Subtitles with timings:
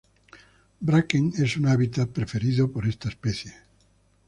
[0.79, 3.53] Bracken es un hábitat preferido por esta especie.